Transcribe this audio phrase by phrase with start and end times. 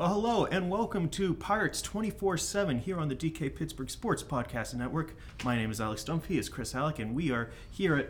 [0.00, 4.72] Well, hello and welcome to Pirates 24 7 here on the DK Pittsburgh Sports Podcast
[4.72, 5.14] Network.
[5.44, 8.08] My name is Alex Dunphy, is Chris Halicke, and we are here at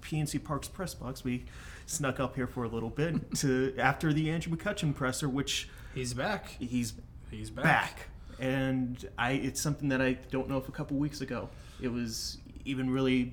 [0.00, 1.22] PNC Parks Press Box.
[1.22, 1.44] We
[1.86, 6.12] snuck up here for a little bit to after the Andrew McCutchen presser, which He's
[6.12, 6.56] back.
[6.58, 6.94] he's
[7.30, 7.62] He's back.
[7.62, 8.08] back.
[8.40, 11.48] And I it's something that I don't know if a couple weeks ago
[11.80, 13.32] it was even really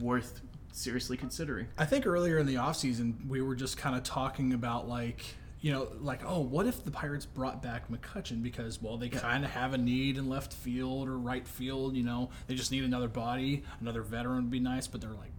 [0.00, 1.68] worth seriously considering.
[1.78, 5.24] I think earlier in the offseason, we were just kind of talking about like,
[5.62, 9.44] you know, like, oh, what if the Pirates brought back McCutchen because, well, they kind
[9.44, 11.94] of have a need in left field or right field.
[11.96, 14.88] You know, they just need another body, another veteran would be nice.
[14.88, 15.30] But they're like,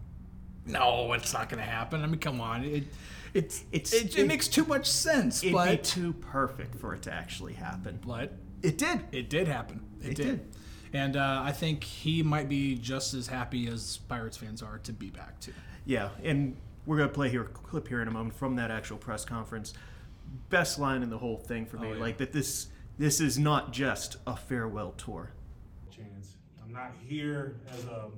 [0.66, 2.02] no, it's not going to happen.
[2.02, 2.84] I mean, come on, it
[3.34, 5.44] it It's- it, it, it- makes too much sense.
[5.44, 8.00] It'd but be too perfect for it to actually happen.
[8.06, 9.02] but It did.
[9.12, 9.82] it did happen.
[10.02, 10.26] It, It did.
[10.26, 10.46] did.
[10.94, 14.94] And uh, I think he might be just as happy as Pirates fans are to
[14.94, 15.52] be back too.
[15.86, 18.98] Yeah, and we're gonna play here a clip here in a moment from that actual
[18.98, 19.74] press conference.
[20.50, 22.00] Best line in the whole thing for me, Oh, yeah.
[22.00, 25.32] like that this this is not just a farewell tour.
[25.90, 26.36] chance.
[26.64, 28.10] I'm not here as a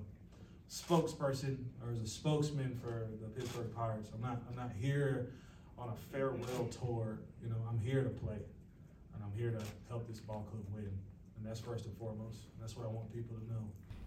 [0.69, 4.09] spokesperson or as a spokesman for the Pittsburgh Pirates.
[4.13, 4.41] I'm not.
[4.49, 5.31] I'm not here
[5.77, 7.19] on a farewell tour.
[7.41, 8.37] You know, I'm here to play,
[9.13, 10.85] and I'm here to help this ball club win,
[11.37, 12.39] and that's first and foremost.
[12.59, 13.61] That's what I want people to know.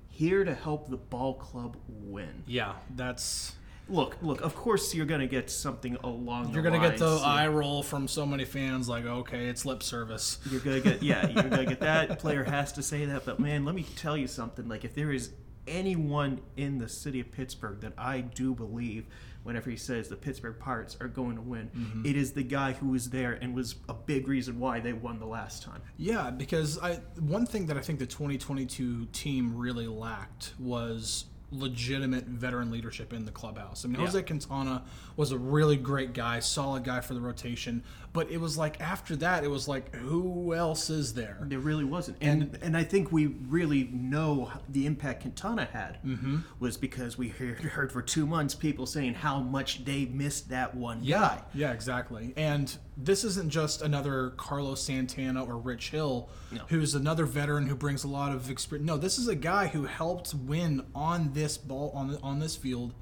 [0.08, 2.42] Here to help the ball club win.
[2.46, 3.54] Yeah, that's
[3.88, 4.40] Look, look.
[4.42, 6.42] Of course, you're gonna get something along.
[6.44, 6.54] The way.
[6.54, 10.38] You're gonna get the eye roll from so many fans, like, okay, it's lip service.
[10.50, 11.26] You're gonna get yeah.
[11.28, 12.18] You're gonna get that.
[12.20, 13.24] Player has to say that.
[13.24, 14.68] But man, let me tell you something.
[14.68, 15.30] Like if there is
[15.66, 19.06] anyone in the city of Pittsburgh that I do believe,
[19.42, 22.06] whenever he says the Pittsburgh Pirates are going to win, Mm-hmm.
[22.06, 25.18] it is the guy who was there and was a big reason why they won
[25.18, 25.82] the last time.
[25.98, 32.24] Yeah, because I one thing that I think the 2022 team really lacked was legitimate
[32.26, 33.84] veteran leadership in the clubhouse.
[33.84, 34.84] I mean, Jose Quintana
[35.16, 37.82] was a really great guy, solid guy for the rotation,
[38.12, 41.38] but it was like after that, it was like, who else is there?
[41.42, 46.38] There really wasn't, and and I think we really know the impact Quintana had Mm-hmm.
[46.60, 50.74] was because we heard, heard for two months people saying how much they missed that
[50.74, 51.42] one Yeah, guy.
[51.54, 52.32] yeah, exactly.
[52.36, 56.62] And this isn't just another Carlos Santana or Rich Hill, No.
[56.68, 58.86] who's another veteran who brings a lot of experience.
[58.86, 62.56] No, this is a guy who helped win on this ball on the, on this
[62.56, 62.92] field,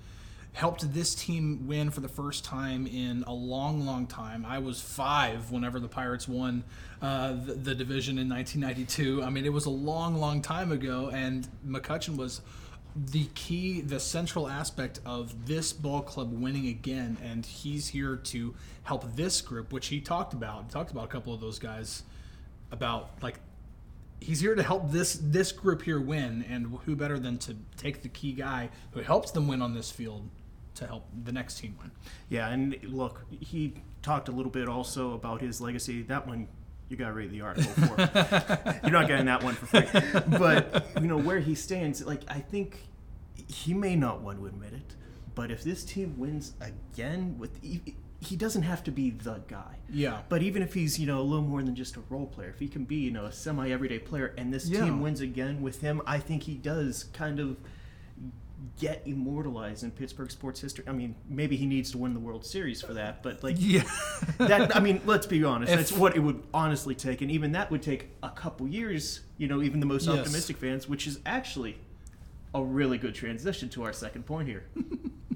[0.53, 4.45] helped this team win for the first time in a long, long time.
[4.47, 6.63] I was five whenever the Pirates won
[7.01, 9.23] uh, the, the division in 1992.
[9.23, 12.43] I mean, it was a long, long time ago, and McCutchen was
[12.97, 18.55] the key, the central aspect of this ball club winning again, and he's here to
[18.85, 20.65] help this group, which he talked about.
[20.65, 22.03] He talked about a couple of those guys
[22.73, 23.39] about like
[24.19, 28.03] he's here to help this this group here win, and who better than to take
[28.03, 30.29] the key guy who helps them win on this field
[30.77, 31.91] to help the next team win.
[32.29, 36.03] Yeah, and look, he talked a little bit also about his legacy.
[36.03, 36.49] That one,
[36.89, 38.81] you gotta read the article for.
[38.83, 39.87] You're not getting that one for free.
[40.39, 42.05] But you know where he stands.
[42.05, 42.79] Like I think
[43.49, 44.95] he may not want to admit it,
[45.35, 49.77] but if this team wins again, with he, he doesn't have to be the guy.
[49.91, 50.21] Yeah.
[50.29, 52.59] But even if he's you know a little more than just a role player, if
[52.59, 54.85] he can be you know a semi everyday player, and this Yeah.
[54.85, 57.57] team wins again with him, I think he does kind of
[58.79, 60.85] get immortalized in Pittsburgh sports history.
[60.89, 63.85] I mean, maybe he needs to win the World Series for that, but like Yeah.
[64.39, 67.53] that I mean, let's be honest, If- that's what it would honestly take and even
[67.53, 70.19] that would take a couple years, you know, even the most Yes.
[70.19, 71.77] optimistic fans, which is actually
[72.55, 74.65] a really good transition to our second point here.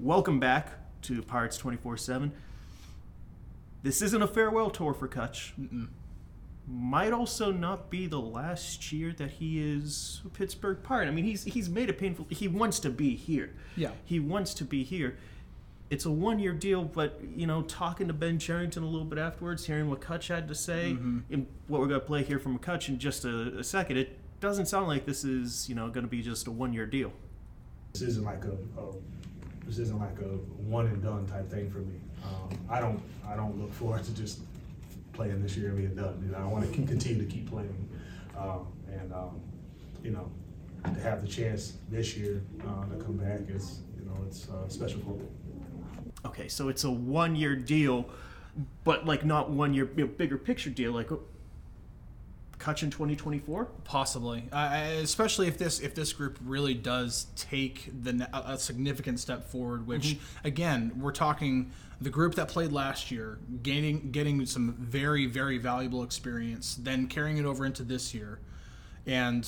[0.00, 2.32] Welcome back to Pirates 24 7.
[3.82, 5.50] This isn't a farewell tour for Kutch.
[6.68, 11.08] Might also not be the last year that he is a Pittsburgh Pirate.
[11.08, 12.28] I mean, he's he's made a painful.
[12.30, 13.54] He wants to be here.
[13.76, 13.90] Yeah.
[14.04, 15.18] He wants to be here.
[15.90, 19.18] It's a one year deal, but you know, talking to Ben Cherington a little bit
[19.18, 21.20] afterwards, hearing what Kutch had to say, mm-hmm.
[21.32, 24.16] and what we're going to play here from Kutch in just a, a second, it
[24.38, 27.10] doesn't sound like this is you know going to be just a one year deal.
[27.94, 28.92] This isn't like a, a
[29.68, 32.00] this isn't like a one and done type thing for me.
[32.24, 34.40] Um, I don't I don't look forward to just
[35.12, 36.20] playing this year and being done.
[36.24, 37.88] You know, I want to continue to keep playing,
[38.36, 39.40] um, and um,
[40.02, 40.30] you know,
[40.84, 44.66] to have the chance this year uh, to come back is you know it's uh,
[44.68, 45.26] special for me.
[46.24, 48.08] Okay, so it's a one year deal,
[48.84, 51.10] but like not one year you know, bigger picture deal, like
[52.58, 53.68] Kutch in 2024?
[53.84, 59.20] Possibly, uh, especially if this if this group really does take the a a significant
[59.20, 59.86] step forward.
[59.86, 61.70] Which again, we're talking
[62.00, 67.38] the group that played last year, gaining getting some very very valuable experience, then carrying
[67.38, 68.40] it over into this year,
[69.06, 69.44] and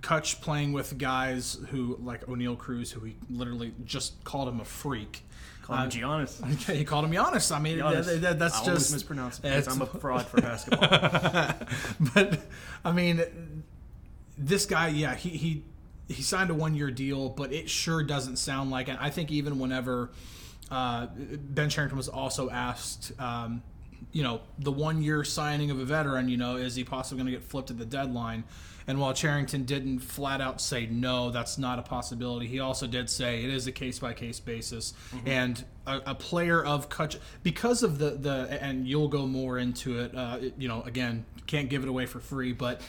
[0.00, 4.64] Kutch playing with guys who like Oneil Cruz, who he literally just called him a
[4.64, 5.22] freak.
[5.66, 6.52] Call him Giannis.
[6.62, 7.54] Okay, he called him Giannis.
[7.54, 8.04] I mean, Giannis.
[8.06, 10.88] that- that- that's I just always mispronounce it I'm a fraud for basketball.
[12.14, 12.40] but
[12.84, 13.22] I mean,
[14.38, 15.64] this guy, yeah, he he
[16.08, 18.96] he signed a one year deal, but it sure doesn't sound like it.
[19.00, 20.10] I think even whenever
[20.70, 23.62] uh, Ben Cherington was also asked, um,
[24.12, 27.32] you know, the one year signing of a veteran, you know, is he possibly going
[27.32, 28.44] to get flipped at the deadline?
[28.88, 33.10] And while Cherington didn't flat out say no, that's not a possibility, he also did
[33.10, 34.94] say it is a case by case basis.
[35.26, 39.98] And a, a player of Kutch, because of the, the, and you'll go more into
[39.98, 42.80] it, uh, it- you know, again, can't give it away for free, but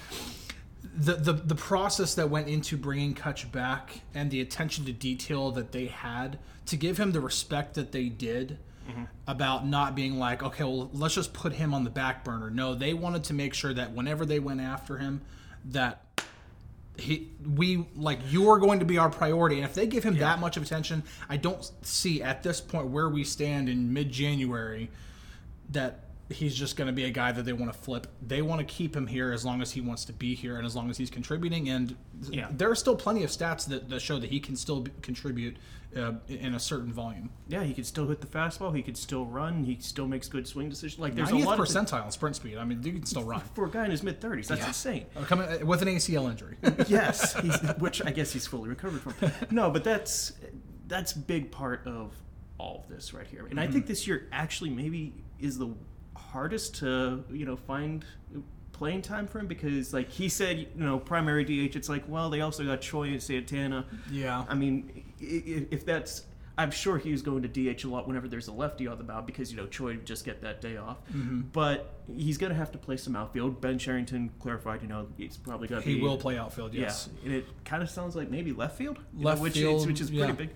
[0.99, 5.51] the, the the process that went into bringing Kutch back and the attention to detail
[5.51, 8.57] that they had to give him the respect that they did
[8.87, 9.03] Mm-hmm.
[9.27, 12.49] about not being like, okay, well, let's just put him on the back burner.
[12.49, 15.21] No, they wanted to make sure that whenever they went after him,
[15.65, 16.03] that
[16.97, 19.57] he we like you're going to be our priority.
[19.57, 22.87] And if they give him that much of attention i don't see at this point
[22.87, 24.89] where we stand in mid-january
[25.69, 28.59] that he's just going to be a guy that they want to flip they want
[28.59, 30.89] to keep him here as long as he wants to be here and as long
[30.89, 31.95] as he's contributing and
[32.29, 32.47] Yeah.
[32.51, 35.57] there are still plenty of stats that, that show that he can still be, contribute
[35.95, 38.75] uh, in a certain volume yeah, he could still hit the fastball.
[38.75, 39.63] He could still run.
[39.63, 40.99] He still makes good swing decisions.
[40.99, 43.23] Like there's a 90th lot of percentile in sprint speed i mean he can still
[43.23, 44.47] run for a guy in his mid 30s.
[44.47, 45.05] That's insane.
[45.15, 46.57] Uh, coming uh, with an acl injury
[46.87, 49.31] yes, he's, which I guess he's fully recovered from.
[49.49, 50.33] No, but that's
[50.87, 52.13] that's big part of
[52.57, 53.47] all of this right here.
[53.49, 55.73] And I think this year actually maybe is the
[56.17, 58.05] hardest to you know find
[58.71, 62.29] playing time for him because like he said you know primary DH it's like well
[62.29, 63.85] they also got Choi and Santana.
[64.11, 64.45] Yeah.
[64.47, 66.23] I mean if that's
[66.59, 69.03] I'm sure he was going to DH a lot whenever there's a lefty on the
[69.03, 70.97] mound because you know Choi would just get that day off.
[71.13, 71.41] Mm-hmm.
[71.53, 73.61] But he's going to have to play some outfield.
[73.61, 77.09] Ben Cherington clarified, you know, he's probably going to he be will play outfield yes
[77.21, 79.81] yeah, and it kind of sounds like maybe left field, you know, Left which field,
[79.81, 80.25] is, which is yeah.
[80.25, 80.55] pretty big.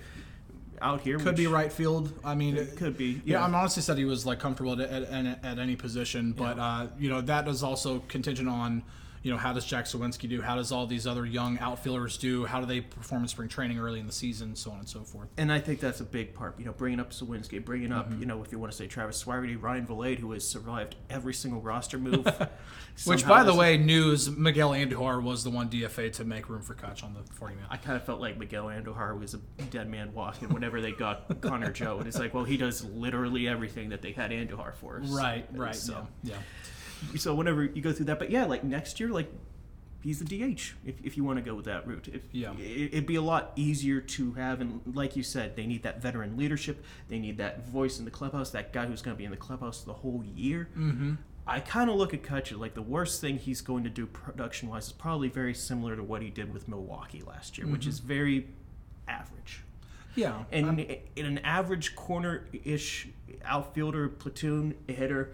[0.82, 1.18] Out here.
[1.20, 2.12] Could be right field.
[2.24, 3.44] I mean, It could be, Yeah, yeah.
[3.44, 6.88] I'm honestly said he was like comfortable at, at, at, at any position, but uh,
[7.00, 8.84] you know that is also contingent on
[9.24, 10.42] you know how does Jack Suwinski do?
[10.42, 12.46] How does all these other young outfielders do?
[12.46, 14.56] How do they perform in spring training early in the season?
[14.56, 15.30] So on and so forth.
[15.38, 16.58] And I think that's a big part.
[16.60, 18.20] You know, bringing up Suwinski, bringing up, Mm-hmm.
[18.20, 21.34] you know, if you want to say Travis Swaggerty, Ryan Vilade, who has survived every
[21.34, 22.26] single roster move.
[23.06, 26.74] Which, by the way, news Miguel Andujar was the one DFA to make room for
[26.76, 27.66] Kutch on the 40 man.
[27.70, 29.38] I kind of felt like Miguel Andujar was a
[29.70, 32.00] dead man walking whenever they got Connor Joe.
[32.00, 35.02] And it's like, well, he does literally everything that they had Andujar for.
[35.06, 35.74] Right, right.
[35.76, 36.38] So, yeah, yeah.
[37.18, 39.32] So whenever you go through that, but yeah, like next year, like
[40.04, 42.08] he's the DH if, if you want to go with that route.
[42.12, 42.54] If, Yeah.
[42.60, 46.02] it, it'd be a lot easier to have, and like you said, they need that
[46.02, 46.84] veteran leadership.
[47.08, 49.38] They need that voice in the clubhouse, that guy who's going to be in the
[49.38, 50.70] clubhouse the whole year.
[50.78, 51.14] Mm-hmm.
[51.48, 54.70] I kind of look at Kutcher like the worst thing he's going to do production
[54.70, 58.00] wise is probably very similar to what he did with Milwaukee last year, which is
[58.00, 58.48] very
[59.08, 59.62] average.
[60.16, 60.80] Yeah, And
[61.16, 63.08] in an average corner-ish
[63.46, 65.32] outfielder platoon hitter,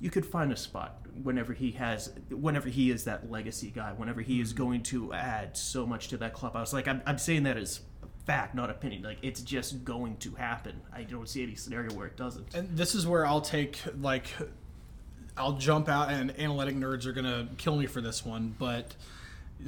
[0.00, 4.20] you could find a spot whenever he has, whenever he is that legacy guy, whenever
[4.20, 4.64] he is mm-hmm.
[4.64, 6.72] going to add so much to that clubhouse.
[6.72, 7.80] Like I'm, I'm saying that as
[8.26, 9.02] fact, not opinion.
[9.02, 10.80] Like it's just going to happen.
[10.92, 12.54] I don't see any scenario where it doesn't.
[12.54, 14.26] And this is where I'll take like
[15.36, 18.94] I'll jump out and analytic nerds are gonna kill me for this one, but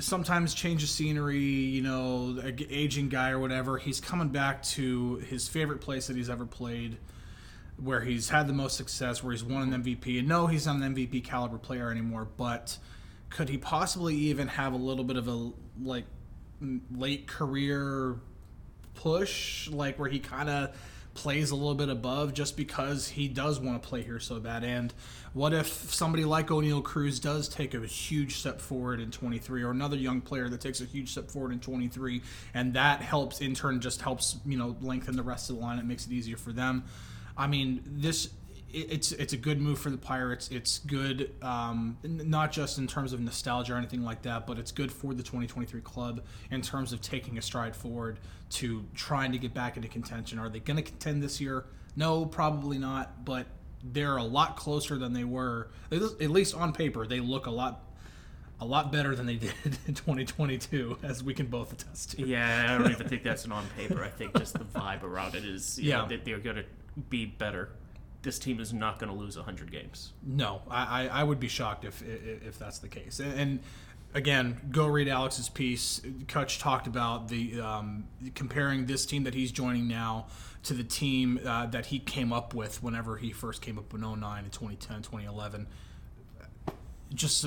[0.01, 5.49] sometimes change of scenery, you know, aging guy or whatever, he's coming back to his
[5.49, 6.99] favorite place that he's ever played,
[7.83, 10.19] where he's had the most success, where he's won an MVP.
[10.19, 12.79] And no, he's not an MVP caliber player anymore, but
[13.31, 16.05] could he possibly even have a little bit of a like
[16.95, 18.17] late career
[18.95, 20.75] push, like where he kind of
[21.15, 24.63] plays a little bit above just because he does want to play here so bad.
[24.63, 24.95] And
[25.33, 29.71] what if somebody like Oneil Cruz does take a huge step forward in 23, or
[29.71, 32.23] another young player that takes a huge step forward in 23,
[32.55, 35.79] and that helps in turn just helps you know lengthen the rest of the line.
[35.79, 36.85] It makes it easier for them.
[37.39, 38.31] I mean, this
[38.71, 40.51] it's it's a good move for the Pirates.
[40.51, 44.73] It's good, um, not just in terms of nostalgia or anything like that, but it's
[44.73, 48.19] good for the 2023 club in terms of taking a stride forward
[48.51, 50.39] to trying to get back into contention.
[50.39, 51.65] Are they going to contend this year?
[51.97, 53.25] No, probably not.
[53.25, 53.47] But
[53.83, 55.71] they're a lot closer than they were.
[55.93, 57.85] At least- on paper, they look a lot
[58.61, 59.55] a lot better than they did
[59.87, 62.27] in 2022, as we can both attest to.
[62.27, 64.03] Yeah, I don't even think that's an on paper.
[64.03, 65.99] I think just the vibe around it is, you Yeah.
[66.03, 66.65] know, that they're going to
[67.09, 67.71] be better.
[68.23, 70.13] This team is not going to lose 100 games.
[70.27, 73.21] No, I, I, would be shocked if, if if that's the case.
[73.21, 73.61] And,
[74.15, 76.01] again, go read Alex's piece.
[76.27, 80.27] Kutch talked about the um, comparing this team that he's joining now
[80.65, 84.01] to the team uh, that he came up with whenever he first came up in
[84.01, 85.67] 09 and 2010, 2011.
[87.15, 87.47] Just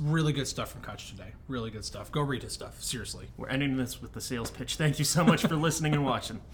[0.00, 1.32] really good stuff from Kutch today.
[1.46, 2.10] Really good stuff.
[2.10, 2.82] Go read his stuff.
[2.82, 3.28] Seriously.
[3.36, 4.76] We're ending this with the sales pitch.
[4.76, 6.40] Thank you so much for listening and watching.